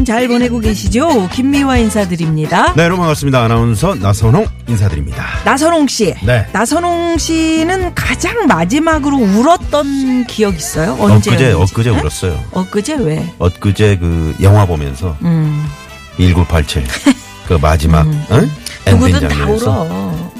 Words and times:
여러분 0.00 0.04
잘 0.04 0.28
보내고 0.28 0.60
계시죠? 0.60 1.28
김미화 1.28 1.76
인사드립니다. 1.76 2.72
네 2.74 2.84
여러분 2.84 3.00
반갑습니다 3.00 3.42
아나운서 3.44 3.94
나선홍 3.94 4.46
인사드립니다 4.68 5.24
나선홍 5.44 5.88
씨. 5.88 6.14
네. 6.24 6.46
나선홍 6.52 7.18
씨는 7.18 7.94
가장 7.94 8.46
마지막으로 8.46 9.16
울었던 9.18 10.24
기억 10.26 10.56
있어요? 10.56 10.96
언제? 10.98 11.30
엊그제 11.30 11.52
엊그제 11.52 11.90
울었어요 11.90 12.44
엊그제 12.52 12.94
왜? 12.96 13.30
엇그제 13.38 13.98
그 13.98 14.34
영화 14.40 14.64
보면서 14.64 15.16
음. 15.22 15.66
1987 16.16 16.84
그 17.46 17.54
마지막 17.60 18.06
응? 18.30 18.50
엔딩 18.86 19.06
누구든 19.06 19.28
다 19.28 19.46
울어. 19.46 20.30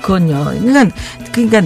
그건요. 0.00 0.44
그러니까 0.62 0.96
그러니까 1.32 1.62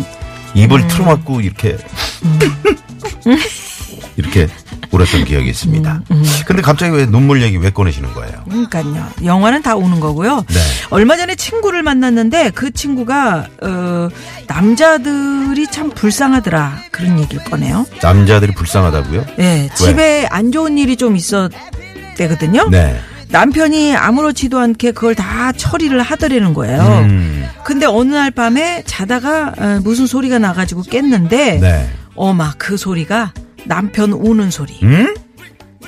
입을 0.54 0.86
틀어막고 0.88 1.40
이렇게 1.40 1.78
이렇게 4.16 4.48
울었던 4.92 5.24
기억이 5.24 5.48
있습니다. 5.48 6.02
근데 6.46 6.62
갑자기 6.62 6.92
왜 6.96 7.06
눈물 7.06 7.42
얘기 7.42 7.56
왜 7.56 7.70
꺼내시는 7.70 8.12
거예요? 8.12 8.44
그러니까요. 8.48 9.06
영화는 9.24 9.62
다 9.62 9.76
우는 9.76 10.00
거고요. 10.00 10.44
네. 10.48 10.60
얼마 10.90 11.16
전에 11.16 11.36
친구를 11.36 11.82
만났는데 11.82 12.50
그 12.50 12.72
친구가 12.72 13.46
어 13.62 14.08
남자들이 14.48 15.66
참 15.68 15.90
불쌍하더라. 15.90 16.76
그런 16.90 17.18
얘기를 17.20 17.42
꺼내요. 17.44 17.86
남자들이 18.02 18.52
불쌍하다고요? 18.52 19.24
예, 19.38 19.68
집에 19.74 20.26
안 20.30 20.50
좋은 20.52 20.76
일이 20.78 20.96
좀 20.96 21.16
있었대거든요. 21.16 22.68
네. 22.70 22.98
남편이 23.28 23.94
아무렇지도 23.94 24.58
않게 24.58 24.90
그걸 24.90 25.14
다 25.14 25.52
처리를 25.52 26.02
하더라는 26.02 26.52
거예요. 26.52 26.80
음, 27.04 27.46
근데 27.62 27.86
어느 27.86 28.12
날 28.12 28.32
밤에 28.32 28.82
자다가 28.86 29.52
어, 29.56 29.80
무슨 29.84 30.08
소리가 30.08 30.40
나가지고 30.40 30.82
깼는데 30.82 31.58
네. 31.60 31.90
어마 32.16 32.52
그 32.58 32.76
소리가 32.76 33.32
남편 33.64 34.12
우는 34.12 34.50
소리. 34.50 34.78
음? 34.82 35.14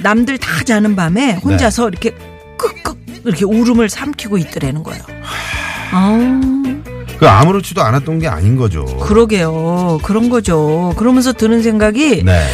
남들 0.01 0.39
다 0.39 0.65
자는 0.65 0.97
밤에 0.97 1.33
혼자서 1.35 1.89
이렇게 1.89 2.15
끄끄 2.57 2.97
이렇게 3.25 3.45
울음을 3.45 3.89
삼키고 3.89 4.39
있더라는 4.39 4.83
거예요. 4.83 5.03
아, 5.93 6.41
그 7.19 7.29
아무렇지도 7.29 7.83
않았던 7.83 8.19
게 8.19 8.29
아닌 8.29 8.57
거죠. 8.57 8.85
그러게요. 8.85 10.01
그런 10.03 10.29
거죠. 10.29 10.93
그러면서 10.97 11.33
드는 11.33 11.63
생각이 11.63 12.25
네. 12.25 12.47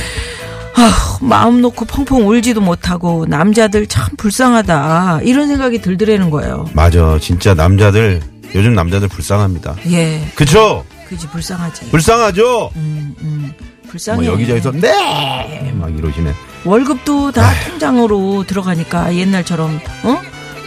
아, 0.75 1.19
마음 1.21 1.61
놓고 1.63 1.87
펑펑 1.87 2.29
울지도 2.29 2.61
못하고 2.61 3.27
남자들 3.27 3.87
참 3.87 4.09
불쌍하다 4.17 5.21
이런 5.23 5.49
생각이 5.49 5.81
들더라는 5.81 6.31
거예요. 6.31 6.69
맞아. 6.75 7.19
진짜 7.21 7.55
남자들 7.55 8.21
요즘 8.55 8.75
남자들 8.75 9.09
불쌍합니다. 9.09 9.77
예, 9.91 10.21
그쵸? 10.35 10.85
그지 11.09 11.27
불쌍하지. 11.29 11.91
불쌍하죠? 11.91 12.71
음, 12.77 13.15
음, 13.21 13.53
불쌍해. 13.89 14.23
뭐 14.23 14.33
여기저기서 14.35 14.73
네! 14.73 15.73
막 15.75 15.97
이러시네. 15.97 16.33
월급도 16.65 17.33
다 17.33 17.51
통장으로 17.69 18.45
들어가니까 18.47 19.15
옛날처럼 19.15 19.81
어? 20.05 20.21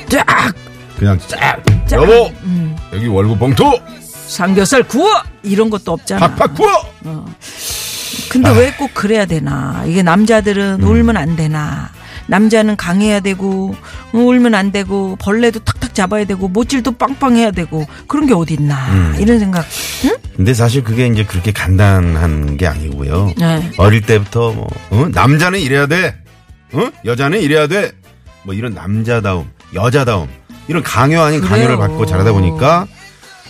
쫙 0.10 0.26
그냥 0.98 1.20
쫙! 1.28 1.62
쫙. 1.88 2.02
여보! 2.02 2.32
음, 2.44 2.76
여기 2.94 3.08
월급 3.08 3.40
봉투! 3.40 3.64
삼겹살 4.28 4.84
구워 4.84 5.10
이런 5.44 5.70
것도 5.70 5.92
없잖아. 5.92 6.36
팍팍 6.36 6.56
구워! 6.56 6.70
근데 8.30 8.50
왜꼭 8.52 8.94
그래야 8.94 9.26
되나? 9.26 9.84
이게 9.86 10.04
남자들은 10.04 10.82
울면 10.82 11.18
안 11.18 11.36
되나? 11.36 11.90
남자는 12.28 12.78
강해야 12.78 13.20
되고 13.20 13.76
어, 14.14 14.18
울면 14.18 14.56
안 14.56 14.72
되고 14.72 15.18
벌레도 15.18 15.60
탁 15.62 15.81
탁 15.92 15.94
잡아야 15.94 16.26
되고 16.26 16.48
못질도 16.48 16.94
빵빵해야 16.94 17.52
되고 17.52 17.86
그런 18.08 18.26
게 18.26 18.34
어딨나 18.34 19.16
이런 19.20 19.40
생각. 19.40 19.66
응? 20.06 20.16
근데 20.36 20.54
사실 20.54 20.84
그게 20.84 21.08
이제 21.08 21.24
그렇게 21.26 21.52
간단한 21.52 22.58
게 22.58 22.66
아니고요. 22.68 23.34
네. 23.38 23.72
어릴 23.78 24.02
때부터 24.02 24.54
뭐, 24.54 24.68
어? 24.90 25.08
남자는 25.12 25.60
이래야 25.60 25.88
돼! 25.88 26.16
어? 26.74 26.90
여자는 27.06 27.42
이래야 27.42 27.68
돼! 27.68 27.92
뭐 28.44 28.56
이런 28.56 28.74
남자다움, 28.74 29.50
여자다움, 29.76 30.28
이런 30.68 30.82
강요 30.82 31.22
아닌 31.22 31.42
강요를 31.42 31.76
그래요. 31.76 31.80
받고 31.80 32.06
자라다 32.06 32.32
보니까 32.32 32.88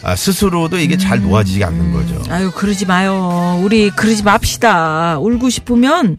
아, 0.03 0.15
스스로도 0.15 0.79
이게 0.79 0.97
잘 0.97 1.21
놓아지지 1.21 1.63
않는 1.63 1.93
거죠. 1.93 2.21
아유 2.29 2.51
그러지 2.51 2.87
마요. 2.87 3.59
우리 3.63 3.91
그러지 3.91 4.23
맙시다. 4.23 5.19
울고 5.19 5.49
싶으면 5.51 6.17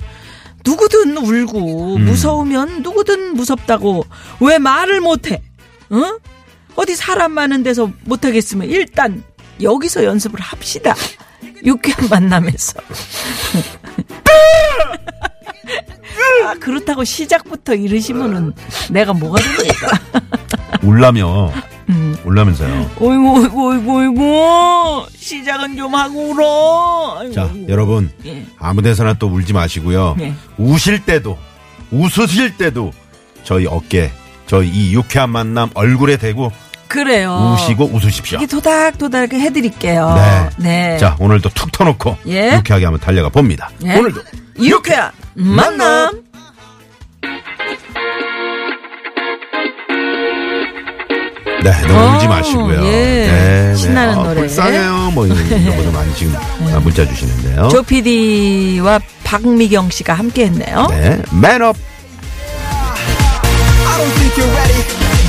누구든 0.64 1.16
울고 1.16 1.98
무서우면 1.98 2.82
누구든 2.82 3.34
무섭다고 3.34 4.06
왜 4.40 4.58
말을 4.58 5.00
못해? 5.00 5.42
어? 5.92 6.18
어디 6.74 6.96
사람 6.96 7.32
많은 7.32 7.62
데서 7.62 7.90
못하겠으면 8.04 8.68
일단 8.68 9.22
여기서 9.60 10.04
연습을 10.04 10.40
합시다. 10.40 10.94
유쾌한 11.64 12.08
만남에서. 12.08 12.80
아, 16.44 16.54
그렇다고 16.54 17.04
시작부터 17.04 17.74
이러시면은 17.74 18.52
내가 18.90 19.12
뭐가 19.12 19.40
됩니까? 19.40 20.00
울라며. 20.82 21.52
음. 21.88 22.16
울라면서요. 22.24 22.90
어이구, 22.98 23.42
어이구, 23.42 23.70
어이구, 23.70 23.98
어이구. 24.00 25.06
시작은 25.16 25.76
좀 25.76 25.94
하고 25.94 26.30
울어. 26.30 27.18
아이고. 27.20 27.34
자, 27.34 27.50
여러분. 27.68 28.10
예. 28.24 28.44
아무 28.58 28.82
데서나 28.82 29.14
또 29.14 29.28
울지 29.28 29.52
마시고요. 29.52 30.16
네. 30.18 30.34
우실 30.58 31.04
때도, 31.04 31.38
웃으실 31.90 32.56
때도 32.56 32.92
저희 33.44 33.66
어깨, 33.66 34.10
저희 34.52 34.68
이 34.68 34.92
유쾌한 34.92 35.30
만남 35.30 35.70
얼굴에 35.72 36.18
대고 36.18 36.52
그래요. 36.86 37.54
우시고 37.54 37.86
웃으십시오. 37.86 38.36
이게 38.36 38.46
도닥도닥 38.46 39.32
해드릴게요. 39.32 40.14
네. 40.14 40.50
네. 40.58 40.98
자, 40.98 41.16
오늘도 41.18 41.48
툭 41.54 41.72
터놓고 41.72 42.18
예. 42.26 42.56
유쾌하게 42.58 42.84
한번 42.84 43.00
달려가 43.00 43.30
봅니다. 43.30 43.70
예. 43.82 43.96
오늘도 43.96 44.20
유쾌한 44.60 45.10
만남. 45.32 46.22
네, 51.64 51.70
너무 51.86 51.98
어, 51.98 52.14
울지 52.16 52.28
마시고요. 52.28 52.84
예. 52.84 52.90
네, 52.90 53.74
신나는 53.74 54.18
아, 54.18 54.22
노래. 54.22 54.40
불쌍해요. 54.42 55.12
뭐 55.14 55.24
이런 55.26 55.38
이런 55.48 55.76
것도 55.78 55.92
많이 55.92 56.14
지금 56.14 56.34
아, 56.36 56.78
문자 56.78 57.08
주시는데요. 57.08 57.68
조 57.70 57.82
PD와 57.82 59.00
박미경 59.24 59.88
씨가 59.88 60.12
함께 60.12 60.44
했네요. 60.44 60.88
네, 60.90 61.22
맨업. 61.40 61.74
I 63.92 63.98
don't 63.98 64.14
think 64.16 64.32
you're 64.38 64.48
ready. 64.56 64.80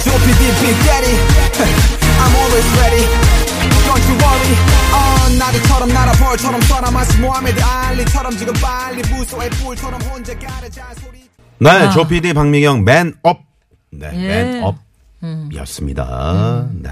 Don't 0.07 0.23
be 0.23 0.31
big 0.39 0.77
daddy. 0.87 1.15
I'm 2.23 2.33
always 2.41 2.67
ready. 2.79 3.03
Don't 3.83 4.05
you 4.07 4.15
worry. 4.23 4.55
어, 4.95 4.97
나비처럼 5.37 5.89
날아 5.89 6.11
벌처럼 6.13 6.61
쏴라 6.61 6.93
마치 6.93 7.19
모하메드 7.19 7.61
알리처럼 7.61 8.37
지금 8.37 8.53
빨리 8.61 9.01
부서의 9.01 9.49
뿔처럼 9.49 10.01
혼자 10.03 10.33
가르자 10.39 10.85
소리. 11.01 11.19
네, 11.59 11.69
아. 11.69 11.89
조피디 11.91 12.33
박미경 12.33 12.85
맨업. 12.85 13.41
네, 13.91 14.09
예. 14.13 14.63
맨업이었습니다. 15.21 16.69
네. 16.81 16.89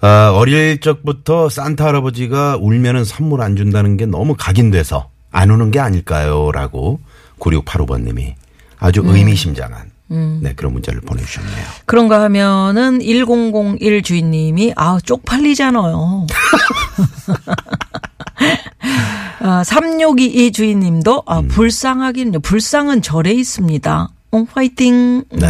아, 0.00 0.32
어릴 0.34 0.80
적부터 0.80 1.48
산타 1.48 1.86
할아버지가 1.86 2.58
울면은 2.60 3.04
선물 3.04 3.40
안 3.40 3.54
준다는 3.56 3.96
게 3.96 4.04
너무 4.04 4.34
각인돼서 4.36 5.10
안 5.30 5.50
우는 5.50 5.70
게 5.70 5.78
아닐까요? 5.80 6.50
라고 6.52 7.00
9685번님이 7.38 8.34
아주 8.84 9.00
의미심장한 9.02 9.90
네, 10.08 10.52
그런 10.54 10.74
문자를 10.74 11.00
보내주셨네요. 11.00 11.64
그런가 11.86 12.20
하면은 12.24 13.00
1001 13.00 14.02
주인님이 14.02 14.74
아 14.76 14.98
쪽팔리잖아요. 15.02 16.26
아, 19.40 19.64
3622 19.64 20.52
주인님도 20.52 21.22
아, 21.26 21.38
음. 21.40 21.48
불쌍하긴요. 21.48 22.40
불쌍은 22.40 23.00
절에 23.00 23.32
있습니다. 23.32 24.08
어, 24.32 24.46
화이팅. 24.52 25.24
음, 25.32 25.38
네. 25.38 25.46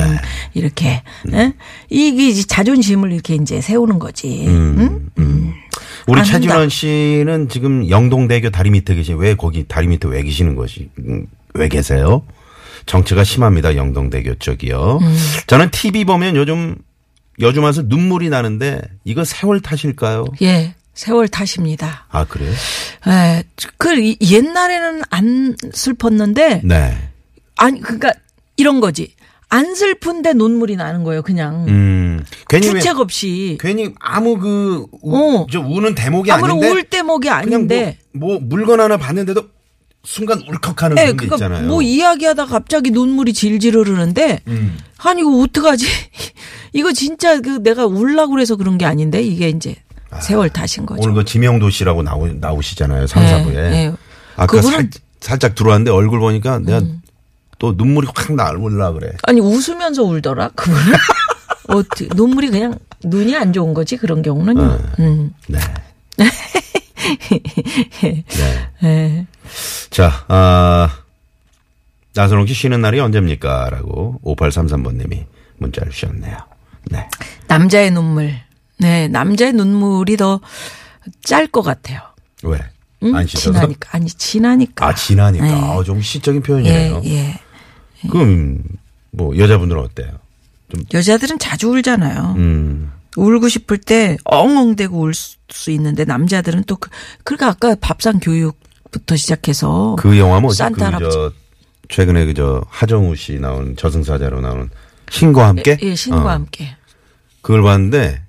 이렇게 0.55 1.03
예? 1.33 1.55
이게 1.91 2.29
이제 2.29 2.45
자존심을 2.45 3.13
이렇게 3.13 3.35
이제 3.35 3.61
세우는 3.61 3.99
거지. 3.99 4.45
응? 4.47 5.11
우리 6.07 6.21
안 6.21 6.25
최진원 6.25 6.69
씨는 6.69 7.49
지금 7.49 7.89
영동대교 7.91 8.51
다리 8.51 8.71
밑에 8.71 8.95
계시, 8.95 9.13
왜 9.15 9.35
거기 9.35 9.65
다리 9.67 9.89
밑에 9.89 10.07
왜 10.09 10.23
계시는 10.23 10.55
것이, 10.55 10.91
음, 10.99 11.27
왜 11.55 11.69
계세요? 11.69 12.23
정체가 12.87 13.25
심합니다. 13.25 13.77
영동대교 13.77 14.37
쪽이요. 14.37 15.01
저는 15.47 15.71
TV 15.71 16.05
보면 16.05 16.37
요즘, 16.37 16.77
요즘 17.41 17.65
와서 17.65 17.83
눈물이 17.85 18.29
나는데, 18.29 18.81
이거 19.05 19.25
세월 19.25 19.61
탓일까요? 19.61 20.27
예. 20.43 20.75
세월 20.95 21.27
탓입니다. 21.29 22.07
아, 22.11 22.25
그래요? 22.25 22.53
에, 23.09 23.43
그 23.79 23.99
이- 23.99 24.17
옛날에는 24.23 25.03
안 25.11 25.57
슬펐는데 25.73 26.61
네. 26.63 26.97
아니 27.57 27.81
그러니까 27.81 28.13
이런 28.57 28.81
거지. 28.81 29.13
안 29.49 29.75
슬픈데 29.75 30.35
눈물이 30.35 30.77
나는 30.77 31.03
거예요. 31.03 31.23
그냥 31.23 31.67
음. 31.69 32.25
괜히 32.49 32.69
왜- 32.69 32.75
주책 32.81 33.01
없이. 33.01 33.59
괜히 33.61 33.93
아무 34.01 34.39
그, 34.39 34.87
우, 35.03 35.41
어. 35.43 35.47
저 35.51 35.59
우는 35.61 35.97
대목이 35.97 36.31
아무런 36.31 36.59
아닌데. 36.59 36.71
울 36.71 36.85
대목이 36.85 37.27
그냥 37.29 37.39
아닌데. 37.43 37.99
뭐, 38.13 38.35
뭐 38.35 38.41
물건 38.41 38.79
하나 38.81 38.97
봤는데도 38.97 39.49
순간 40.05 40.43
울컥하는 40.47 40.99
예, 40.99 41.03
그런 41.05 41.17
게 41.17 41.27
그러니까 41.27 41.37
있잖아요. 41.37 41.69
뭐 41.69 41.83
이야기하다 41.83 42.47
갑자기 42.47 42.91
눈물이 42.91 43.33
질질 43.33 43.77
흐르는데 43.77 44.41
음. 44.49 44.79
아니 44.99 45.21
이거 45.23 45.31
어떡하지? 45.43 45.87
이거 46.75 46.93
진짜 46.93 47.41
그 47.41 47.63
내가 47.63 47.87
울라고 47.87 48.33
그래서 48.33 48.57
그런 48.57 48.79
게 48.79 48.85
아닌데 48.85 49.23
이게 49.23 49.49
이제 49.49 49.75
세월 50.23 50.51
탓인 50.51 50.87
거죠. 50.87 51.03
오늘 51.03 51.15
그 51.15 51.25
지명도 51.25 51.71
씨라고 51.71 52.03
나오, 52.03 52.27
나오시잖아요. 52.29 53.07
3, 53.07 53.25
4부에. 53.25 53.55
예, 53.55 53.59
예. 53.87 53.93
아까 54.37 54.59
그분은- 54.61 54.67
음. 54.67 54.71
살, 54.71 54.91
살짝 55.21 55.55
들어왔는데 55.55 55.91
얼굴 55.91 56.21
보니까 56.21 56.59
내가 56.61 56.83
또 57.59 57.73
눈물이 57.77 58.09
확 58.15 58.33
나올라 58.35 58.93
그래. 58.93 59.11
아니 59.23 59.41
웃으면서 59.41 60.03
울더라 60.03 60.51
그분은. 60.55 60.93
어떻게 61.69 62.09
눈물이 62.15 62.51
그냥 62.51 62.79
눈이 63.05 63.35
안 63.37 63.53
좋은 63.55 63.73
거지 63.73 63.97
그런 63.97 64.21
경우는요. 64.23 64.63
어. 64.63 64.79
음. 64.99 65.33
네. 65.49 65.59
네. 68.03 68.25
예. 68.85 69.27
자, 69.91 70.25
아, 70.29 70.99
나선홍 72.15 72.47
씨 72.47 72.55
쉬는 72.55 72.81
날이 72.81 73.01
언제입니까? 73.01 73.71
라고 73.71 74.21
5833번님이 74.25 75.25
문자를 75.59 75.93
주셨네요. 75.93 76.37
네. 76.91 77.09
남자의 77.49 77.91
눈물. 77.91 78.35
네, 78.79 79.09
남자의 79.09 79.53
눈물이 79.53 80.17
더 80.17 80.41
짤 81.23 81.47
것 81.47 81.61
같아요. 81.63 82.01
왜? 82.45 82.59
응? 83.03 83.15
안 83.15 83.27
씻어서? 83.27 83.53
지나니까 83.53 83.91
아니 83.93 84.07
지나니까. 84.07 84.87
아, 84.87 84.95
지나니까. 84.95 85.45
네. 85.45 85.53
아, 85.53 85.83
좀 85.85 86.01
시적인 86.01 86.41
예, 86.41 86.47
표현이네요. 86.47 87.03
예. 87.05 87.39
그럼, 88.11 88.63
뭐, 89.11 89.37
여자분들은 89.37 89.83
어때요? 89.83 90.13
여자들은 90.95 91.39
자주 91.39 91.69
울잖아요. 91.69 92.35
음, 92.39 92.91
울고 93.17 93.49
싶을 93.49 93.77
때 93.79 94.17
엉엉대고 94.25 94.99
울 94.99 95.13
수 95.15 95.71
있는데 95.73 96.05
남자들은 96.07 96.65
또 96.67 96.77
그, 96.77 96.89
그러니까 97.23 97.49
아까 97.49 97.77
밥상 97.81 98.19
교육 98.19 98.59
부터 98.95 99.17
시작해서 99.17 99.97
그 99.99 100.17
영화 100.19 100.39
뭐지? 100.39 100.59
산타 100.59 100.99
그. 100.99 101.11
저, 101.11 101.33
최근에 101.89 102.27
그, 102.27 102.35
저, 102.35 102.65
하정우 102.69 103.17
씨 103.17 103.41
나온 103.41 103.75
저승사자로 103.77 104.41
나오는 104.41 104.71
신과 105.11 105.49
함께? 105.49 105.77
예, 105.83 105.97
신과 105.97 106.25
어, 106.25 106.29
함께. 106.29 106.77
그걸 107.43 107.63
봤는데, 107.63 108.23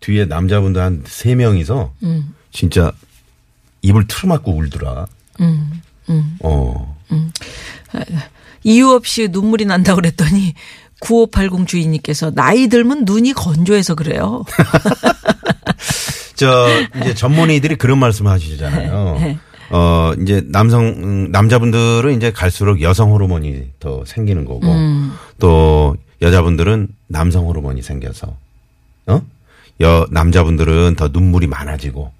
뒤에 0.00 0.26
남자분들 0.26 0.80
한세 0.80 1.34
명이서, 1.34 1.94
음. 2.02 2.34
진짜, 2.52 2.92
입을 3.80 4.06
틀어막고 4.06 4.54
울더라. 4.54 5.06
음, 5.40 5.80
어. 6.40 6.96
이유 8.62 8.90
없이 8.90 9.28
눈물이 9.30 9.64
난다고 9.64 10.02
그랬더니 10.02 10.54
9580 11.00 11.66
주인님께서 11.66 12.30
나이 12.30 12.68
들면 12.68 13.04
눈이 13.04 13.32
건조해서 13.32 13.94
그래요. 13.94 14.44
저 16.36 16.68
이제 17.00 17.14
전문의들이 17.14 17.76
그런 17.76 17.98
말씀 17.98 18.26
하시잖아요. 18.26 19.38
네. 19.70 19.76
어 19.76 20.14
이제 20.20 20.42
남성 20.46 20.86
음, 20.86 21.30
남자분들은 21.32 22.16
이제 22.16 22.30
갈수록 22.32 22.80
여성 22.82 23.12
호르몬이 23.12 23.70
더 23.80 24.04
생기는 24.04 24.44
거고 24.44 24.66
음. 24.66 25.12
또 25.38 25.96
여자분들은 26.22 26.88
남성 27.08 27.46
호르몬이 27.46 27.82
생겨서 27.82 28.36
어 29.06 29.20
여 29.80 30.06
남자분들은 30.10 30.94
더 30.96 31.08
눈물이 31.08 31.46
많아지고 31.48 32.12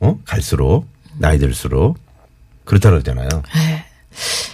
어 0.00 0.18
갈수록 0.24 0.86
나이 1.18 1.38
들수록 1.38 1.98
그렇다 2.64 2.90
그러잖아요. 2.90 3.28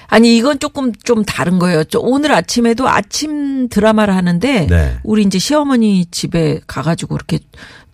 아니 0.06 0.37
이건 0.38 0.58
조금 0.58 0.93
좀 0.94 1.25
다른 1.25 1.58
거예요. 1.58 1.85
저 1.85 1.99
오늘 1.99 2.32
아침에도 2.32 2.88
아침 2.88 3.69
드라마를 3.69 4.14
하는데 4.14 4.67
네. 4.67 4.99
우리 5.02 5.23
이제 5.25 5.38
시어머니 5.38 6.06
집에 6.06 6.61
가가지고 6.67 7.17
이렇게 7.17 7.40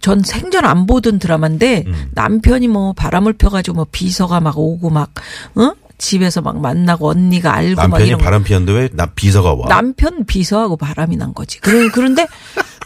전 0.05 0.21
생전 0.23 0.67
안 0.67 0.87
보던 0.87 1.19
드라마인데 1.19 1.85
음. 1.87 2.11
남편이 2.13 2.69
뭐 2.69 2.93
바람을 2.93 3.33
펴가지고 3.33 3.75
뭐 3.75 3.87
비서가 3.91 4.39
막 4.39 4.59
오고 4.59 4.91
막 4.91 5.11
어? 5.55 5.73
집에서 5.97 6.43
막 6.43 6.61
만나고 6.61 7.09
언니가 7.09 7.55
알고 7.55 7.77
막 7.81 7.89
남편이 7.89 8.11
거. 8.13 8.19
바람 8.19 8.45
피웠는데 8.45 8.73
왜 8.79 8.89
나 8.93 9.07
비서가 9.07 9.55
와? 9.55 9.67
남편 9.69 10.27
비서하고 10.27 10.77
바람이 10.77 11.17
난 11.17 11.33
거지. 11.33 11.59
그런 11.61 11.91
그런데 11.91 12.27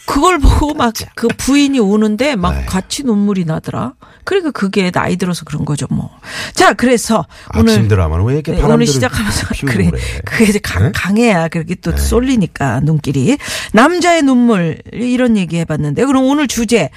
그걸 0.06 0.38
보고 0.38 0.74
막 0.74 0.94
그 1.16 1.26
부인이 1.26 1.76
우는데 1.80 2.36
막 2.36 2.54
아이. 2.54 2.66
같이 2.66 3.02
눈물이 3.02 3.46
나더라. 3.46 3.94
그러니까 4.28 4.50
그게 4.50 4.90
나이 4.90 5.16
들어서 5.16 5.46
그런 5.46 5.64
거죠, 5.64 5.86
뭐. 5.88 6.10
자, 6.52 6.74
그래서 6.74 7.24
오늘 7.56 7.88
드라마는 7.88 8.26
왜 8.26 8.34
이렇게 8.34 8.52
네, 8.52 8.62
오늘 8.62 8.86
시작하면서 8.86 9.46
그래, 9.66 9.88
그래? 9.88 10.02
그게 10.22 10.44
이제 10.44 10.58
강, 10.58 10.82
네? 10.82 10.92
강해야 10.94 11.48
그렇게 11.48 11.74
또 11.76 11.96
쏠리니까 11.96 12.80
눈길이 12.80 13.38
남자의 13.72 14.20
눈물 14.22 14.82
이런 14.92 15.38
얘기 15.38 15.56
해봤는데 15.56 16.04
그럼 16.04 16.24
오늘 16.24 16.46
주제 16.46 16.90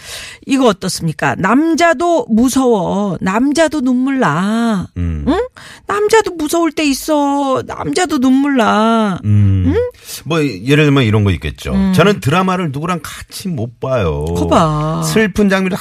이거 0.46 0.66
어떻습니까? 0.66 1.36
남자도 1.38 2.26
무서워, 2.30 3.18
남자도 3.22 3.80
눈물 3.80 4.20
나, 4.20 4.90
음. 4.98 5.24
응? 5.26 5.40
남자도 5.88 6.32
무서울 6.32 6.74
때 6.74 6.84
있어, 6.84 7.64
남자도 7.66 8.20
눈물 8.20 8.58
나. 8.58 9.20
음. 9.24 9.74
뭐 10.26 10.44
예를 10.44 10.84
들면 10.84 11.06
이런 11.06 11.24
거 11.24 11.32
있겠죠. 11.32 11.94
저는 11.96 12.20
드라마를 12.20 12.74
누구랑 12.74 13.00
같이 13.02 13.48
못 13.48 13.80
봐요. 13.80 14.26
음. 14.28 14.36
거봐. 14.36 15.04
슬픈 15.04 15.48
장면 15.48 15.72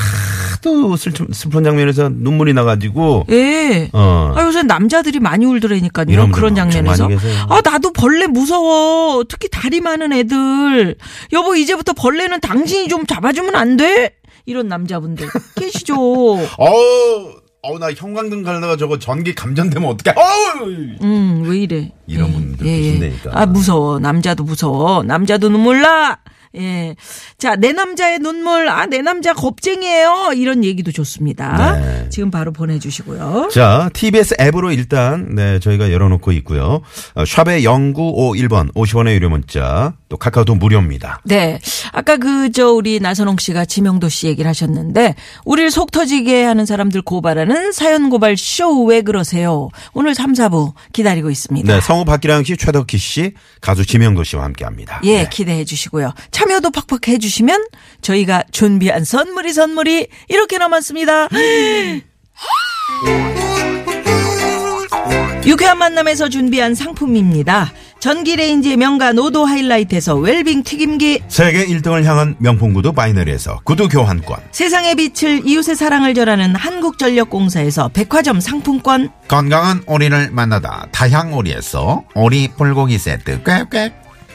하도 0.61 0.97
슬픈, 0.97 1.27
슬픈 1.41 1.65
장면에서 1.65 2.11
눈물이 2.13 2.53
나가지고 2.53 3.25
예. 3.31 3.89
어. 3.95 4.35
아, 4.37 4.45
요새 4.45 4.63
남자들이 4.63 5.21
많이 5.21 5.47
울더라니까요. 5.47 6.07
이런 6.11 6.31
그런 6.31 6.55
장면에서. 6.55 7.09
아, 7.49 7.61
나도 7.65 7.93
벌레 7.95 8.27
무서워. 8.27 9.25
특히 9.25 9.49
다리 9.51 9.81
많은 9.81 10.13
애들. 10.13 10.97
여보, 11.33 11.55
이제부터 11.57 11.95
벌레는 11.95 12.41
당신이 12.41 12.89
좀 12.89 13.07
잡아주면 13.07 13.57
안 13.57 13.79
돼? 13.79 14.15
이런 14.45 14.69
남자분들 14.69 15.29
계시죠. 15.57 15.95
어우, 16.59 17.33
어우 17.63 17.79
나 17.79 17.91
형광등 17.93 18.43
갈다가 18.43 18.77
저거 18.77 18.99
전기 18.99 19.35
감전되면 19.35 19.89
어떡해? 19.91 20.15
어우! 20.19 20.69
음, 21.03 21.45
왜 21.47 21.57
이래. 21.59 21.91
이런 22.07 22.33
분들 22.33 22.67
계신다니까. 22.67 23.31
아, 23.33 23.47
무서워. 23.47 23.99
남자도 23.99 24.45
무서워. 24.45 25.03
남자도 25.05 25.49
눈물 25.49 25.81
나. 25.81 26.19
예. 26.57 26.97
자, 27.39 27.55
내 27.57 27.73
남자의 27.73 28.19
눈물. 28.19 28.69
아, 28.69 28.87
내 28.87 29.03
남자 29.03 29.33
겁쟁이에요. 29.33 30.33
이런 30.35 30.65
얘기도 30.65 30.91
좋습니다. 30.91 31.77
네. 31.79 32.07
지금 32.11 32.31
바로 32.31 32.53
보내주시고요. 32.53 33.51
자, 33.53 33.89
TBS 33.93 34.35
앱으로 34.41 34.73
일단, 34.73 35.35
네, 35.35 35.61
저희가 35.61 35.93
열어놓고 35.93 36.33
있고요. 36.33 36.83
어, 37.15 37.25
샵의 37.25 37.63
0951번, 37.63 38.75
50원의 38.75 39.15
유료 39.15 39.31
문자, 39.31 39.95
또 40.09 40.17
카카오톡 40.17 40.59
무료입니다. 40.59 41.21
네. 41.25 41.61
아까 41.93 42.17
그, 42.17 42.51
저, 42.51 42.71
우리 42.73 42.99
나선홍 42.99 43.37
씨가 43.39 43.65
지명도 43.65 44.09
씨 44.09 44.27
얘기를 44.27 44.49
하셨는데, 44.49 45.15
우리를 45.45 45.71
속 45.71 45.93
터지게 45.93 46.43
하는 46.45 46.67
사람들 46.67 47.03
고발하는 47.03 47.71
사연 47.73 48.11
고발 48.11 48.37
쇼 48.37 48.85
왜 48.85 49.03
그러세요? 49.03 49.69
오늘 49.93 50.15
3, 50.15 50.33
4부 50.33 50.73
기다리고 50.93 51.31
있습니다. 51.31 51.73
네, 51.73 51.81
성우 51.81 52.05
박기량 52.05 52.45
씨, 52.45 52.57
최덕희 52.57 52.99
씨, 52.99 53.35
가수 53.61 53.85
지명도 53.87 54.25
씨와 54.25 54.43
함께 54.45 54.65
합니다. 54.65 55.01
예, 55.05 55.23
네. 55.23 55.29
기대해 55.31 55.65
주시고요. 55.65 56.13
참여도 56.41 56.71
팍팍 56.71 57.09
해 57.09 57.19
주시면 57.19 57.67
저희가 58.01 58.45
준비한 58.51 59.05
선물이 59.05 59.53
선물이 59.53 60.07
이렇게 60.29 60.57
남았습니다. 60.57 61.29
유쾌한 65.45 65.77
만남에서 65.77 66.31
준비한 66.31 66.75
상품입니다. 66.75 67.71
전기레인지 67.99 68.79
명가 68.79 69.13
노도 69.13 69.45
하이라이트에서 69.45 70.17
웰빙 70.17 70.63
튀김기 70.63 71.21
세계 71.29 71.67
1등을 71.67 72.05
향한 72.05 72.37
명품 72.39 72.73
구두 72.73 72.95
바이너리에서 72.95 73.61
구두 73.65 73.89
교환권. 73.89 74.39
세상의 74.51 74.95
빛을 74.95 75.43
이웃의 75.45 75.77
사랑을 75.77 76.15
전하는 76.15 76.55
한국전력공사에서 76.57 77.89
백화점 77.89 78.41
상품권 78.41 79.11
건강한 79.29 79.83
오리를 79.87 80.31
만나다 80.31 80.87
다향오리에서 80.93 82.05
오리 82.15 82.49
불고기 82.57 82.97
세트 82.97 83.43
꽥꽥 83.43 84.10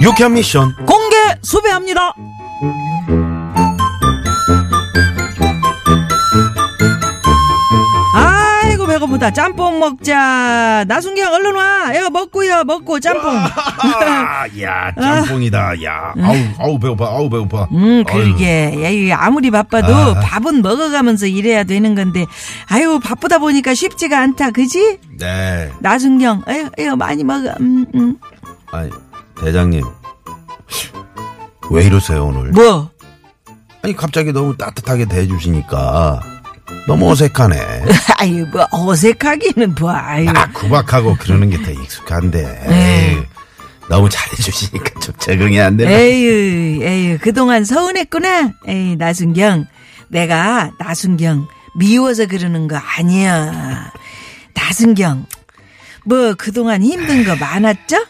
유쾌한 0.00 0.32
미션. 0.32 0.74
공개 0.86 1.16
수배합니다 1.42 2.14
배고프다 9.26 9.30
짬뽕 9.32 9.80
먹자 9.80 10.84
나순경 10.86 11.32
얼른 11.32 11.54
와 11.54 11.92
이거 11.94 12.10
먹고요 12.10 12.64
먹고 12.64 13.00
짬뽕 13.00 13.36
아, 13.36 14.44
야 14.60 14.92
짬뽕이다 14.94 15.82
야 15.84 16.14
아우 16.20 16.36
아우 16.58 16.78
배고파 16.78 17.06
아우 17.06 17.28
배고파 17.28 17.68
음, 17.72 18.04
그러게. 18.04 18.74
야, 18.82 18.88
이 18.88 19.12
아무리 19.12 19.50
바빠도 19.50 19.92
아. 19.94 20.20
밥은 20.20 20.62
먹어가면서 20.62 21.26
일해야 21.26 21.64
되는 21.64 21.94
건데, 21.94 22.26
아유, 22.68 23.00
바쁘다 23.02 23.38
보니까 23.38 23.74
쉽지가 23.74 24.20
않다, 24.20 24.50
그지? 24.50 24.98
네 25.18 25.70
나순경, 25.80 26.42
아유, 26.46 26.68
아유, 26.78 26.96
많이 26.96 27.24
먹어. 27.24 27.54
음, 27.60 27.86
음. 27.94 28.16
아니 28.72 28.90
대장님 29.40 29.82
왜 31.70 31.84
이러세요 31.84 32.26
오늘 32.26 32.50
뭐? 32.50 32.90
아니 33.82 33.94
갑자기 33.94 34.32
너무 34.32 34.56
따뜻하게 34.56 35.06
대해주시니까 35.06 36.20
너무 36.86 37.10
어색하네 37.10 37.84
아유, 38.18 38.46
뭐, 38.52 38.66
어색하기는 38.70 39.74
뭐, 39.78 39.90
아유. 39.92 40.28
아 40.34 40.46
구박하고 40.52 41.16
그러는 41.16 41.50
게 41.50 41.56
더 41.62 41.70
익숙한데 41.72 42.62
에이, 42.68 43.22
너무 43.88 44.08
잘해주시니까 44.08 45.00
좀 45.00 45.14
적응이 45.18 45.60
안 45.60 45.76
되네 45.76 45.92
에휴, 45.92 46.82
에휴, 46.84 47.18
그동안 47.18 47.64
서운했구나. 47.64 48.52
에이, 48.68 48.96
나순경. 48.96 49.66
내가 50.08 50.70
나순경 50.78 51.48
미워서 51.76 52.26
그러는 52.26 52.68
거 52.68 52.76
아니야. 52.76 53.92
나순경. 54.54 55.26
뭐, 56.04 56.34
그동안 56.34 56.82
힘든 56.82 57.24
거 57.24 57.34
많았죠? 57.36 58.04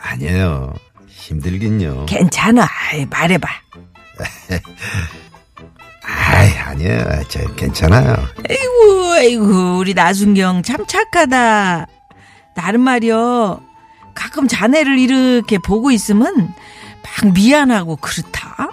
아니에요 0.00 0.72
힘들긴요 1.08 2.06
괜찮아. 2.06 2.66
아이, 2.90 3.04
말해봐. 3.06 3.48
아이 6.02 6.48
아니에요 6.56 7.04
저 7.28 7.40
괜찮아요 7.54 8.16
아이고, 8.48 9.12
아이고, 9.12 9.78
우리 9.78 9.94
나순경 9.94 10.62
참 10.62 10.86
착하다. 10.86 11.86
나는 12.56 12.80
말이여, 12.80 13.60
가끔 14.14 14.48
자네를 14.48 14.98
이렇게 14.98 15.58
보고 15.58 15.90
있으면 15.90 16.52
막 17.02 17.32
미안하고 17.32 17.96
그렇다. 17.96 18.68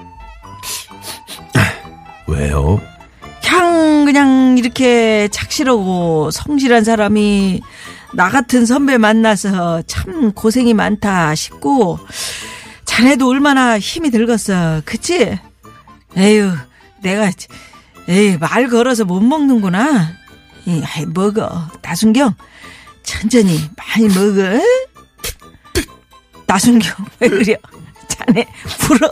왜요? 2.27 2.81
그냥, 3.41 4.05
그냥 4.05 4.57
이렇게 4.57 5.27
착실하고 5.29 6.31
성실한 6.31 6.84
사람이 6.84 7.62
나 8.13 8.29
같은 8.29 8.65
선배 8.65 8.98
만나서 8.98 9.81
참 9.84 10.31
고생이 10.31 10.74
많다 10.74 11.36
싶고, 11.36 12.00
자네도 12.86 13.27
얼마나 13.29 13.77
힘이 13.79 14.12
들겠어. 14.12 14.81
그치? 14.86 15.38
에휴, 16.15 16.53
내가, 17.01 17.32
에이, 18.10 18.38
말 18.38 18.70
걸어서 18.70 19.06
못 19.06 19.20
먹는구나. 19.22 20.12
이, 20.66 20.82
아이, 20.86 21.06
먹어. 21.06 21.70
나순경, 21.82 22.34
천천히 23.04 23.70
많이 23.75 24.08
먹어. 24.08 24.60
나순경, 26.46 26.94
왜 27.20 27.30
그래? 27.30 27.56
자네, 28.08 28.46
울어? 28.89 29.10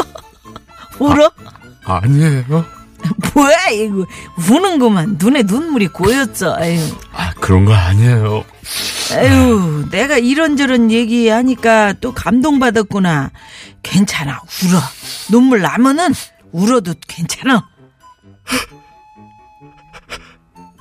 울어? 1.00 1.32
아니에요 1.84 2.66
뭐야, 3.34 3.68
이거. 3.74 4.06
우는구만. 4.50 5.18
눈에 5.20 5.44
눈물이 5.44 5.90
고였어. 5.90 6.58
에휴. 6.62 6.82
아 7.14 7.34
그런 7.40 7.66
거 7.66 7.74
아니에요 7.74 8.44
에휴, 9.14 9.88
내가 9.92 10.18
이런저런 10.18 10.90
얘기하니까 10.90 11.94
또 12.02 12.14
감동받았구나. 12.14 13.32
괜찮아, 13.84 14.42
울어. 14.64 14.80
눈물 15.30 15.62
나면은 15.62 16.14
울어도 16.52 16.96
괜찮아. 17.08 17.68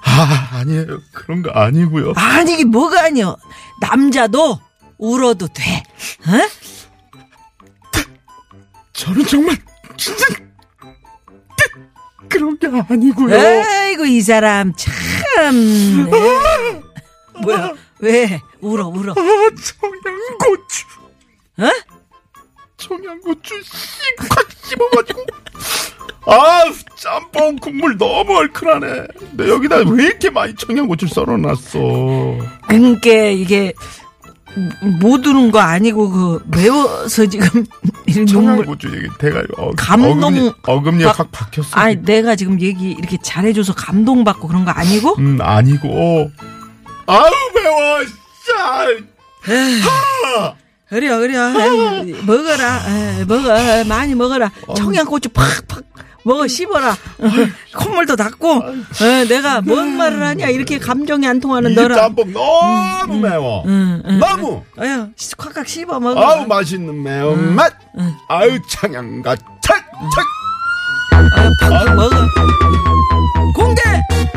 아 0.06 0.48
아니에요 0.58 1.00
그런 1.12 1.42
거 1.42 1.50
아니고요 1.50 2.12
아니, 2.16 2.54
이게 2.54 2.64
뭐가 2.64 3.04
아니여. 3.06 3.36
남자도 3.80 4.60
울어도 4.98 5.48
돼. 5.48 5.82
어? 6.26 6.48
저는 8.92 9.26
정말 9.26 9.56
진짜 9.96 10.24
그런 12.28 12.56
게 12.58 12.68
아니고요 12.88 13.34
에이구, 13.34 14.06
이 14.06 14.20
사람 14.22 14.72
참. 14.76 14.94
에이. 15.52 16.82
뭐야, 17.42 17.72
왜? 17.98 18.40
울어, 18.60 18.86
울어. 18.86 19.12
아 19.12 19.14
청양고추 19.16 20.86
어? 21.58 21.70
청양고추 22.76 23.62
씩확 23.62 24.48
씹어가지고 24.62 25.24
아 26.26 26.62
짬뽕 26.96 27.56
국물 27.56 27.98
너무 27.98 28.36
얼큰하네. 28.38 29.06
근데 29.18 29.48
여기다 29.48 29.76
왜 29.78 30.04
이렇게 30.06 30.30
많이 30.30 30.54
청양고추를 30.54 31.12
썰어놨어? 31.12 31.78
그러니까 32.68 33.10
이게 33.10 33.72
못 35.00 35.26
우는 35.26 35.50
거 35.50 35.58
아니고 35.58 36.10
그 36.10 36.42
매워서 36.46 37.26
지금 37.26 37.66
청양고추 38.26 38.88
얘기 38.96 39.08
대가리 39.18 39.46
어, 39.58 39.70
감동- 39.76 40.22
어금니, 40.22 40.52
어금니가 40.62 41.12
박- 41.12 41.18
확 41.18 41.32
박혔어 41.32 41.68
아니 41.72 41.96
내가 42.02 42.36
지금 42.36 42.60
얘기 42.60 42.92
이렇게 42.92 43.18
잘해줘서 43.22 43.74
감동받고 43.74 44.46
그런 44.48 44.64
거 44.64 44.70
아니고? 44.70 45.16
음 45.18 45.38
아니고. 45.40 46.30
아우 47.06 47.30
매워 47.54 48.00
짜 48.46 48.86
그래 50.88 51.08
그래. 51.18 51.34
에이, 51.36 52.14
먹어라. 52.24 52.82
에이, 53.18 53.24
먹어. 53.26 53.84
많이 53.88 54.14
먹어라. 54.14 54.50
청양고추 54.76 55.30
팍팍 55.30 55.82
먹어 56.24 56.46
씹어라. 56.48 56.90
어, 56.90 57.76
콧물도 57.76 58.16
닦고 58.16 58.62
에, 59.02 59.24
내가 59.28 59.60
뭔 59.60 59.96
말을 59.96 60.22
하냐? 60.22 60.48
이렇게 60.48 60.78
감정이 60.78 61.26
안 61.26 61.38
통하는 61.40 61.72
이 61.72 61.74
너라. 61.74 61.94
짬뽕 61.96 62.32
너무 62.32 63.18
매워. 63.20 63.62
너무 63.66 64.62
어휴 64.78 65.08
콱콱 65.36 65.68
씹어 65.68 66.00
먹어. 66.00 66.20
아우 66.20 66.46
맛있는 66.46 67.02
매운맛. 67.02 67.72
아유 68.28 68.58
청양가 68.70 69.36
찰찰 69.62 69.84
아유, 71.72 71.94
먹어. 71.94 72.16
공개 73.54 73.82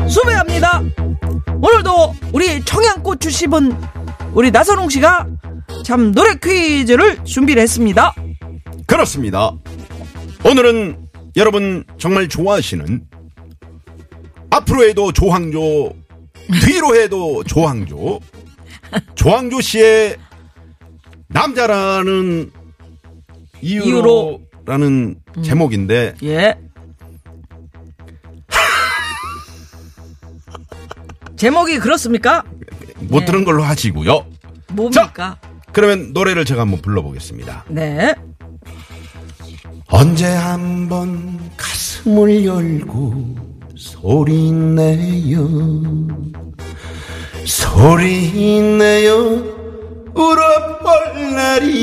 수배합니다. 0.08 0.82
오늘도 1.60 2.14
우리 2.32 2.62
청양고추 2.64 3.30
씹은 3.30 3.76
우리 4.34 4.50
나선홍 4.50 4.90
씨가 4.90 5.26
참 5.84 6.12
노래 6.12 6.34
퀴즈를 6.34 7.24
준비를 7.24 7.62
했습니다. 7.62 8.14
그렇습니다. 8.86 9.52
오늘은 10.44 11.07
여러분 11.38 11.84
정말 11.98 12.28
좋아하시는 12.28 13.06
앞으로 14.50 14.88
해도 14.88 15.12
조항조 15.12 15.94
뒤로 16.66 16.96
해도 16.96 17.44
조항조 17.44 18.18
조항조 19.14 19.60
씨의 19.60 20.16
남자라는 21.28 22.50
이유로. 23.60 24.40
이유로라는 24.66 25.20
제목인데 25.44 26.16
예. 26.24 26.58
제목이 31.36 31.78
그렇습니까? 31.78 32.42
못 33.02 33.24
들은 33.26 33.44
걸로 33.44 33.62
하시고요 33.62 34.26
뭡니까? 34.72 35.38
그러면 35.72 36.12
노래를 36.12 36.44
제가 36.44 36.62
한번 36.62 36.82
불러보겠습니다 36.82 37.66
네. 37.68 38.12
언제 39.90 40.26
한번 40.26 41.38
가슴을 41.56 42.44
열고 42.44 43.36
소리내요? 43.74 45.48
소리내요? 47.46 49.12
울어볼 50.14 51.34
날이. 51.34 51.78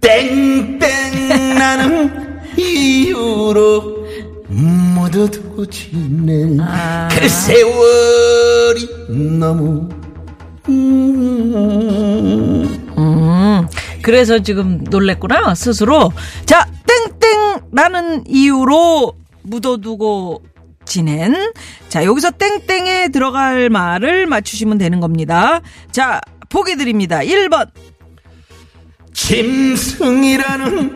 땡땡 0.00 0.78
나는 1.58 2.40
이유로 2.56 4.06
모두 4.48 5.18
묻어두고 5.18 5.66
지낸 5.66 6.58
아. 6.60 7.08
그 7.10 7.28
세월이 7.28 8.88
너무. 9.38 9.88
음, 10.68 12.55
그래서 14.06 14.38
지금 14.38 14.84
놀랬구나, 14.84 15.56
스스로. 15.56 16.12
자, 16.44 16.64
땡땡라는 17.20 18.22
이유로 18.28 19.14
묻어두고 19.42 20.44
지낸. 20.84 21.34
자, 21.88 22.04
여기서 22.04 22.30
땡땡에 22.30 23.08
들어갈 23.08 23.68
말을 23.68 24.26
맞추시면 24.26 24.78
되는 24.78 25.00
겁니다. 25.00 25.60
자, 25.90 26.20
보기 26.50 26.76
드립니다. 26.76 27.18
1번. 27.18 27.68
짐승이라는 29.12 30.94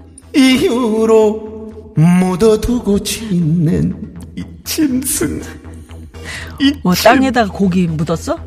이유로 0.34 1.92
묻어두고 1.94 3.00
지낸 3.00 4.14
이 4.34 4.42
짐승 4.64 5.42
뭐, 6.82 6.94
땅에다가 6.94 7.52
고기 7.52 7.86
묻었어? 7.86 8.45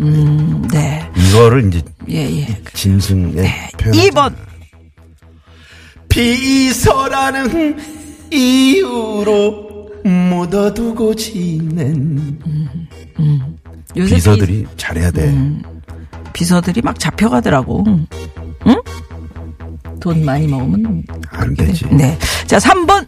음, 0.00 0.66
네. 0.72 1.08
이거를 1.16 1.68
이제 1.68 1.82
예, 2.08 2.40
예. 2.40 2.62
짐승에 2.74 3.70
표현 3.78 3.92
2번. 3.94 4.34
비서라는 6.08 7.76
이유로 8.30 9.90
묻어두고 10.04 11.14
지낸 11.14 12.38
요새 13.96 14.16
비서들이 14.16 14.66
잘해야 14.76 15.10
돼. 15.10 15.34
비, 16.32 16.44
서들이 16.44 16.82
막 16.82 16.98
잡혀가더라고. 16.98 17.84
응? 17.86 18.06
돈 20.00 20.24
많이 20.24 20.46
먹으면. 20.46 21.02
안 21.30 21.54
되지. 21.54 21.86
네. 21.86 22.18
자, 22.46 22.58
3번. 22.58 23.06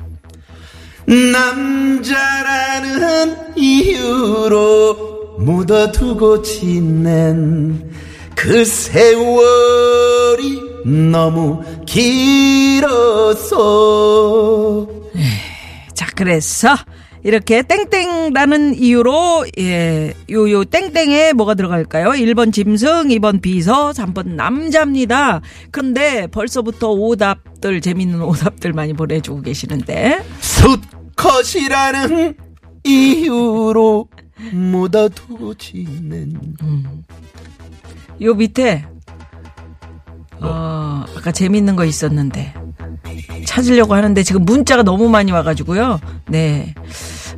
남자라는 2.47 3.57
이유로 3.57 5.18
묻어두고 5.39 6.43
지낸 6.43 7.91
그 8.35 8.65
세월이 8.65 10.63
너무 11.11 11.63
길어서 13.29 14.87
자, 15.95 16.07
그래서 16.15 16.75
이렇게 17.25 17.63
땡땡라는 17.63 18.77
이유로 18.77 19.47
예, 19.59 20.15
요 20.31 20.49
요 20.51 20.65
땡땡에 20.65 21.33
뭐가 21.33 21.55
들어갈까요? 21.55 22.11
1번 22.11 22.53
짐승, 22.53 23.09
2번 23.09 23.43
비서, 23.43 23.91
3번 23.91 24.29
남자입니다. 24.35 25.41
그런데 25.73 26.29
벌써부터 26.29 26.91
오답들 26.93 27.81
재밌는 27.81 28.23
오답들 28.23 28.73
많이 28.73 28.93
보내 28.93 29.21
주고 29.21 29.43
계시는데 29.43 30.23
수컷이라는 30.41 32.35
이유로 32.85 34.09
묻어두고 34.53 35.55
지낸 35.55 36.35
요 38.21 38.35
밑에 38.35 38.85
어, 40.41 41.05
아까 41.17 41.33
재밌는 41.33 41.77
거 41.77 41.85
있었는데. 41.85 42.55
찾으려고 43.47 43.95
하는데 43.95 44.23
지금 44.23 44.45
문자가 44.45 44.83
너무 44.83 45.09
많이 45.09 45.33
와가지고요. 45.33 46.01
네, 46.29 46.75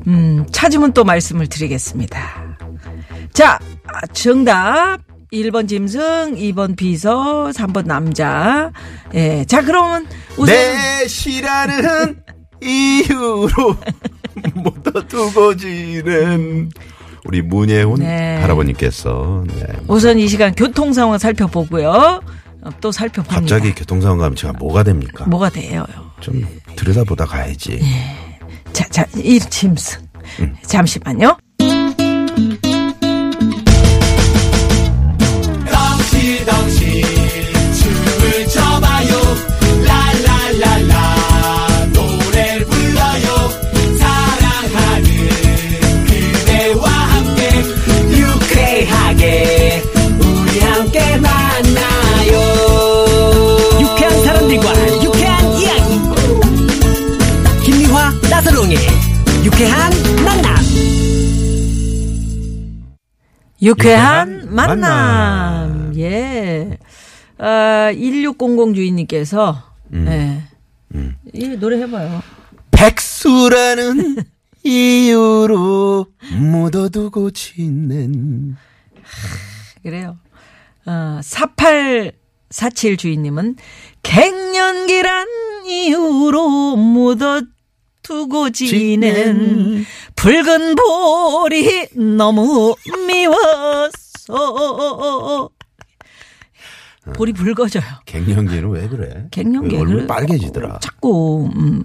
음, 0.06 0.44
찾으면 0.50 0.92
또 0.92 1.04
말씀을 1.04 1.46
드리겠습니다. 1.46 2.58
자, 3.32 3.58
아, 3.86 4.06
정답. 4.12 4.98
1번 5.32 5.68
짐승, 5.68 6.34
2번 6.34 6.76
비서, 6.76 7.50
3번 7.54 7.86
남자. 7.86 8.72
예, 9.14 9.44
자 9.44 9.62
그러면 9.62 10.04
우선 10.32 10.46
내 10.46 11.06
시라는 11.06 12.20
이유로 12.60 13.76
묻어두고 14.54 15.56
지낸 15.56 16.70
우리 17.24 17.42
문예훈 17.42 17.96
네. 18.00 18.38
할아버님께서 18.40 19.44
네. 19.46 19.66
우선 19.88 20.18
이 20.18 20.26
시간 20.28 20.54
교통 20.54 20.92
상황 20.92 21.18
살펴보고요. 21.18 22.20
어, 22.62 22.70
또 22.80 22.92
살펴봅니다. 22.92 23.40
갑자기 23.40 23.74
교통 23.74 24.00
상황 24.00 24.18
가면 24.18 24.36
제가 24.36 24.52
뭐가 24.54 24.82
됩니까? 24.82 25.24
뭐가 25.26 25.48
돼요? 25.50 25.86
좀 26.20 26.46
들여다보다 26.76 27.24
가야지. 27.24 27.80
자, 28.72 28.86
자, 28.88 29.06
이 29.16 29.38
짐승. 29.38 30.00
잠시만요. 30.66 31.36
유쾌한 63.70 64.52
만남. 64.52 64.80
만남. 64.80 65.92
예. 65.96 66.78
아, 67.38 67.92
1600 67.92 68.74
주인님께서, 68.74 69.62
예. 69.94 70.42
이 71.32 71.48
노래 71.56 71.80
해봐요. 71.82 72.20
백수라는 72.72 74.16
이유로 74.64 76.06
묻어두고 76.36 77.30
지낸 77.30 78.56
그래요. 79.82 80.18
어, 80.86 81.20
4847 81.22 82.96
주인님은 82.96 83.56
갱년기란 84.02 85.26
이유로 85.66 86.76
묻어두고 86.76 88.50
지낸 88.50 89.86
붉은 90.20 90.74
볼이 90.76 91.86
너무 91.96 92.74
미웠어. 93.06 93.48
볼이 97.14 97.32
붉어져요. 97.32 97.82
갱년기는 98.04 98.68
왜 98.68 98.86
그래? 98.88 99.24
갱년기 99.30 99.74
왜 99.76 99.80
얼굴 99.80 100.06
빨개지더라. 100.06 100.80
자꾸 100.80 101.48
음, 101.56 101.84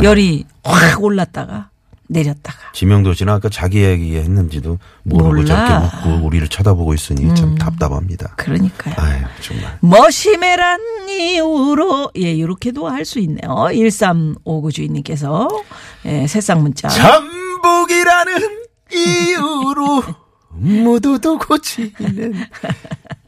열이 0.00 0.44
확 0.62 1.02
올랐다가 1.02 1.70
내렸다가. 2.08 2.58
지명도 2.72 3.14
씨는 3.14 3.32
아까 3.32 3.48
자기 3.48 3.82
얘기 3.82 4.14
했는지도 4.16 4.78
모르고 5.02 5.30
몰라. 5.32 5.44
저렇게 5.44 5.74
웃고 6.14 6.26
우리를 6.26 6.46
쳐다보고 6.48 6.94
있으니 6.94 7.34
참 7.34 7.56
답답합니다. 7.56 8.34
그러니까요. 8.36 8.94
아유 8.96 9.22
정말. 9.40 9.76
머시메란 9.80 10.78
이유로 11.08 12.12
예 12.18 12.30
이렇게도 12.32 12.86
할 12.88 13.04
수 13.04 13.18
있네요. 13.18 13.66
1359 13.72 14.70
주인님께서 14.70 15.48
예, 16.06 16.26
새싹 16.28 16.60
문자. 16.62 16.88
전복이라는 17.62 18.32
이유로 18.92 20.02
묻어두고 20.50 21.58
지낸 21.58 22.34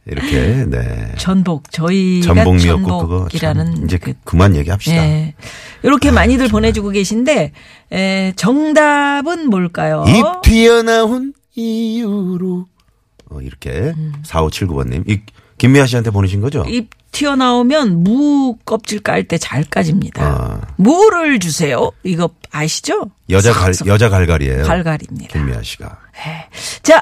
이렇게 0.05 0.65
네. 0.67 1.13
전복 1.17 1.71
저희가 1.71 2.33
전복 2.33 2.59
전복이라는 2.59 3.75
참 3.75 3.85
이제 3.85 3.97
그 3.97 4.13
그만 4.23 4.55
얘기합시다. 4.55 4.97
예. 4.97 5.33
이렇게 5.81 6.11
많이들 6.11 6.49
보내주고 6.49 6.89
계신데 6.89 7.53
에, 7.91 8.33
정답은 8.35 9.49
뭘까요? 9.49 10.05
입 10.07 10.23
튀어나온 10.43 11.33
이유로 11.55 12.65
어, 13.31 13.41
이렇게 13.41 13.71
음. 13.97 14.13
4579번님 14.23 15.09
이 15.09 15.21
김미아 15.57 15.87
씨한테 15.87 16.11
보내신 16.11 16.41
거죠? 16.41 16.63
입 16.67 16.89
튀어나오면 17.15 18.03
무 18.03 18.57
껍질 18.65 18.99
깔 18.99 19.23
때 19.23 19.37
잘 19.37 19.63
까집니다. 19.63 20.21
아. 20.23 20.61
무를 20.75 21.39
주세요. 21.39 21.89
이거 22.03 22.29
아시죠? 22.51 23.09
여자 23.29 23.53
갈 23.53 23.73
여자 23.85 24.09
갈갈이에요. 24.09 24.63
갈갈입니다. 24.65 25.31
김미아 25.31 25.61
씨가 25.63 25.97
자, 26.83 26.99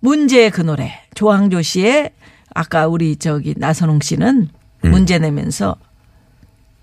문제의 0.00 0.50
그 0.50 0.62
노래. 0.62 1.00
조항조 1.14 1.60
씨의 1.60 2.10
아까 2.54 2.86
우리 2.86 3.16
저기 3.16 3.54
나선홍 3.56 4.00
씨는 4.00 4.48
음. 4.86 4.90
문제 4.90 5.18
내면서 5.18 5.76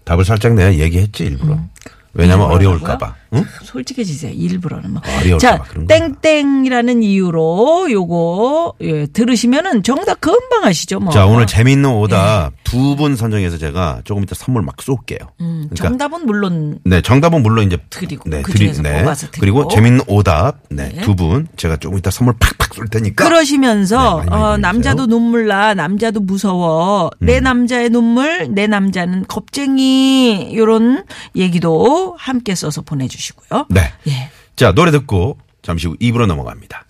답을 0.06 0.24
살짝 0.24 0.54
내가 0.54 0.76
얘기했지 0.76 1.24
일부러. 1.26 1.56
음. 1.56 1.70
왜냐면 2.14 2.52
일부러 2.52 2.70
어려울까봐. 2.70 3.16
응? 3.38 3.46
솔직해지세요. 3.64 4.32
일부러는 4.34 4.94
뭐. 4.94 5.02
자, 5.40 5.58
봐 5.58 5.64
그런 5.64 5.88
거야. 5.88 6.00
땡땡이라는 6.22 7.04
이유로 7.04 7.92
요거 7.92 8.74
예, 8.82 9.06
들으시면은 9.08 9.84
정답 9.84 10.22
금방 10.22 10.64
아시죠, 10.64 11.00
뭐. 11.00 11.12
자 11.12 11.26
오늘 11.26 11.48
재밌는 11.48 11.90
오답 11.90 12.54
두분 12.64 13.16
선정해서 13.16 13.58
제가 13.58 14.02
조금 14.04 14.24
이따 14.24 14.36
선물 14.36 14.62
막 14.62 14.82
쏠게요. 14.82 15.20
음, 15.42 15.68
그러니까 15.70 15.88
정답은 15.88 16.26
물론 16.26 16.80
네 16.84 17.02
정답은 17.02 17.42
물론 17.44 17.66
이제 17.66 17.78
드리고, 17.90 18.30
네, 18.30 18.42
그 18.42 18.52
드리, 18.52 18.72
네. 18.82 19.04
그리고 19.40 19.68
재밌는 19.68 20.02
오답 20.08 20.58
네두 20.70 21.16
분 21.16 21.48
제가 21.56 21.78
조금 21.78 21.98
이따 21.98 22.12
선물 22.12 22.36
팍팍 22.40 22.74
쏠 22.74 22.88
테니까 22.88 23.24
그러시면서 23.24 24.22
네, 24.24 24.30
많이 24.30 24.30
많이 24.30 24.44
어. 24.44 24.56
음. 24.56 24.62
남자도 24.62 25.08
눈물 25.08 25.48
나 25.48 25.74
남자도 25.74 26.20
무서워 26.20 27.10
내 27.20 27.40
남자의 27.40 27.90
눈물 27.90 28.48
내 28.50 28.68
남자는 28.68 29.26
겁쟁이 29.28 30.54
요런 30.56 31.04
얘기도 31.36 32.16
함께 32.18 32.56
써서 32.56 32.82
보내 32.82 33.08
주시고 33.08 33.27
요. 33.54 33.66
네. 33.70 33.94
예. 34.08 34.30
자, 34.56 34.72
노래 34.72 34.92
듣고 34.92 35.38
잠시 35.62 35.88
후 35.88 35.96
입으로 36.00 36.26
넘어갑니다. 36.26 36.87